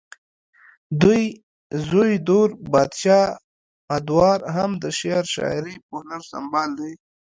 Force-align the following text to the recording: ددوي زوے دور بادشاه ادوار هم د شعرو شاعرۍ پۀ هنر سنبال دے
ددوي 1.01 1.25
زوے 1.87 2.11
دور 2.27 2.49
بادشاه 2.71 3.27
ادوار 3.95 4.39
هم 4.55 4.71
د 4.81 4.83
شعرو 4.99 5.31
شاعرۍ 5.33 5.75
پۀ 5.87 5.93
هنر 5.99 6.21
سنبال 6.31 6.69
دے 6.79 6.91